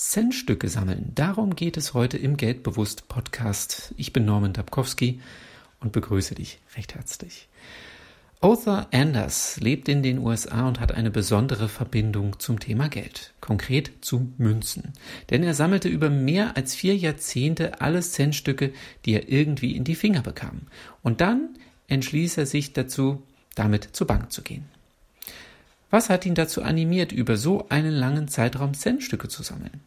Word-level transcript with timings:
Centstücke 0.00 0.70
sammeln. 0.70 1.12
Darum 1.14 1.54
geht 1.54 1.76
es 1.76 1.92
heute 1.92 2.16
im 2.16 2.38
Geldbewusst 2.38 3.06
Podcast. 3.08 3.92
Ich 3.98 4.14
bin 4.14 4.24
Norman 4.24 4.54
Dabkowski 4.54 5.20
und 5.78 5.92
begrüße 5.92 6.34
dich 6.34 6.58
recht 6.74 6.94
herzlich. 6.94 7.48
Arthur 8.40 8.86
Anders 8.92 9.60
lebt 9.60 9.90
in 9.90 10.02
den 10.02 10.18
USA 10.18 10.66
und 10.66 10.80
hat 10.80 10.92
eine 10.92 11.10
besondere 11.10 11.68
Verbindung 11.68 12.38
zum 12.38 12.58
Thema 12.58 12.88
Geld, 12.88 13.34
konkret 13.42 13.92
zu 14.00 14.32
Münzen. 14.38 14.94
Denn 15.28 15.42
er 15.42 15.52
sammelte 15.52 15.90
über 15.90 16.08
mehr 16.08 16.56
als 16.56 16.74
vier 16.74 16.96
Jahrzehnte 16.96 17.82
alle 17.82 18.00
Centstücke, 18.00 18.72
die 19.04 19.12
er 19.12 19.28
irgendwie 19.28 19.76
in 19.76 19.84
die 19.84 19.94
Finger 19.94 20.22
bekam. 20.22 20.62
Und 21.02 21.20
dann 21.20 21.58
entschließt 21.88 22.38
er 22.38 22.46
sich 22.46 22.72
dazu, 22.72 23.22
damit 23.54 23.90
zur 23.92 24.06
Bank 24.06 24.32
zu 24.32 24.40
gehen. 24.40 24.64
Was 25.90 26.08
hat 26.08 26.24
ihn 26.24 26.34
dazu 26.34 26.62
animiert, 26.62 27.12
über 27.12 27.36
so 27.36 27.68
einen 27.68 27.92
langen 27.92 28.28
Zeitraum 28.28 28.74
Centstücke 28.74 29.28
zu 29.28 29.42
sammeln? 29.42 29.80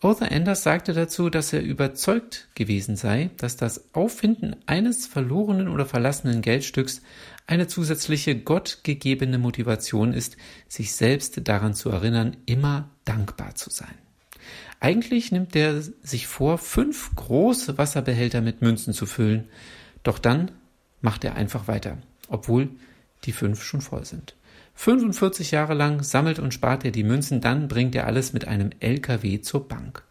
Arthur 0.00 0.30
Anders 0.30 0.62
sagte 0.62 0.92
dazu, 0.92 1.30
dass 1.30 1.52
er 1.52 1.62
überzeugt 1.62 2.48
gewesen 2.54 2.94
sei, 2.96 3.30
dass 3.38 3.56
das 3.56 3.94
Auffinden 3.94 4.56
eines 4.66 5.06
verlorenen 5.06 5.68
oder 5.68 5.86
verlassenen 5.86 6.42
Geldstücks 6.42 7.00
eine 7.46 7.68
zusätzliche 7.68 8.36
gottgegebene 8.38 9.38
Motivation 9.38 10.12
ist, 10.12 10.36
sich 10.68 10.92
selbst 10.92 11.48
daran 11.48 11.74
zu 11.74 11.88
erinnern, 11.88 12.36
immer 12.44 12.90
dankbar 13.06 13.54
zu 13.54 13.70
sein. 13.70 13.94
Eigentlich 14.78 15.32
nimmt 15.32 15.56
er 15.56 15.80
sich 15.80 16.26
vor, 16.26 16.58
fünf 16.58 17.14
große 17.14 17.78
Wasserbehälter 17.78 18.42
mit 18.42 18.60
Münzen 18.60 18.92
zu 18.92 19.06
füllen, 19.06 19.48
doch 20.02 20.18
dann 20.18 20.50
macht 21.00 21.24
er 21.24 21.34
einfach 21.34 21.66
weiter, 21.66 21.96
obwohl 22.28 22.68
die 23.24 23.32
fünf 23.32 23.62
schon 23.62 23.80
voll 23.80 24.04
sind. 24.04 24.34
45 24.74 25.52
Jahre 25.52 25.74
lang 25.74 26.02
sammelt 26.02 26.38
und 26.38 26.52
spart 26.52 26.84
er 26.84 26.90
die 26.90 27.04
Münzen, 27.04 27.40
dann 27.40 27.68
bringt 27.68 27.94
er 27.94 28.06
alles 28.06 28.32
mit 28.32 28.48
einem 28.48 28.70
LKW 28.80 29.40
zur 29.40 29.68
Bank. 29.68 30.02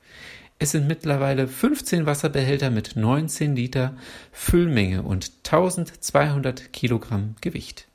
Es 0.59 0.71
sind 0.71 0.88
mittlerweile 0.88 1.48
15 1.48 2.05
Wasserbehälter 2.05 2.70
mit 2.70 2.96
19 2.96 3.55
Liter 3.55 3.98
Füllmenge 4.32 5.01
und 5.04 5.32
1200 5.46 6.71
Kilogramm 6.71 7.35
Gewicht. 7.41 7.88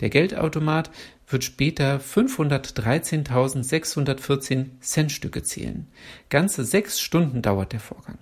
Der 0.00 0.10
Geldautomat 0.10 0.90
wird 1.28 1.44
später 1.44 1.98
513.614 1.98 4.80
Centstücke 4.80 5.42
zählen. 5.42 5.86
Ganze 6.28 6.64
sechs 6.64 7.00
Stunden 7.00 7.40
dauert 7.40 7.72
der 7.72 7.80
Vorgang. 7.80 8.18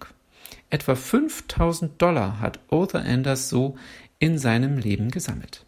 Etwa 0.68 0.94
5000 0.94 2.00
Dollar 2.00 2.38
hat 2.38 2.60
Arthur 2.70 3.00
Anders 3.00 3.48
so 3.48 3.76
in 4.20 4.38
seinem 4.38 4.78
Leben 4.78 5.10
gesammelt. 5.10 5.66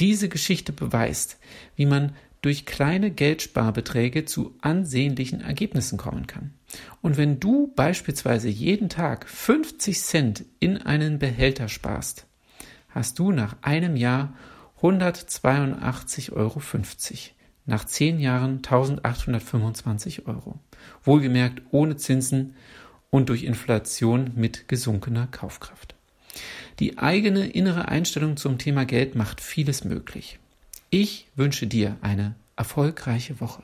Diese 0.00 0.28
Geschichte 0.28 0.72
beweist, 0.72 1.38
wie 1.76 1.86
man 1.86 2.12
durch 2.42 2.66
kleine 2.66 3.10
Geldsparbeträge 3.10 4.24
zu 4.24 4.56
ansehnlichen 4.60 5.40
Ergebnissen 5.40 5.96
kommen 5.96 6.26
kann. 6.26 6.52
Und 7.00 7.16
wenn 7.16 7.38
du 7.38 7.72
beispielsweise 7.74 8.48
jeden 8.48 8.88
Tag 8.88 9.28
50 9.28 10.00
Cent 10.00 10.44
in 10.58 10.78
einen 10.78 11.18
Behälter 11.18 11.68
sparst, 11.68 12.26
hast 12.88 13.18
du 13.18 13.30
nach 13.30 13.56
einem 13.62 13.96
Jahr 13.96 14.34
182,50 14.80 16.32
Euro. 16.32 16.60
Nach 17.64 17.84
zehn 17.84 18.18
Jahren 18.18 18.56
1825 18.56 20.26
Euro. 20.26 20.58
Wohlgemerkt 21.04 21.62
ohne 21.70 21.96
Zinsen 21.96 22.56
und 23.08 23.28
durch 23.28 23.44
Inflation 23.44 24.32
mit 24.34 24.66
gesunkener 24.66 25.28
Kaufkraft. 25.28 25.94
Die 26.82 26.98
eigene 26.98 27.46
innere 27.46 27.86
Einstellung 27.86 28.36
zum 28.36 28.58
Thema 28.58 28.84
Geld 28.84 29.14
macht 29.14 29.40
vieles 29.40 29.84
möglich. 29.84 30.40
Ich 30.90 31.28
wünsche 31.36 31.68
dir 31.68 31.96
eine 32.00 32.34
erfolgreiche 32.56 33.38
Woche. 33.38 33.62